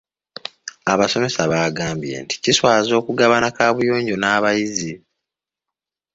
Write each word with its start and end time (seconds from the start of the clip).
Abasomesa 0.93 1.41
baagambye 1.51 2.15
nti 2.23 2.35
kiswaza 2.43 2.91
okugabana 3.01 3.47
kaabuyonjo 3.55 4.15
n'abayizi. 4.17 4.93